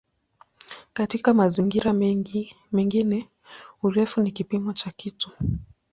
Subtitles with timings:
[0.93, 1.93] Katika mazingira
[2.71, 3.29] mengine
[3.83, 5.31] "urefu" ni kipimo cha kitu.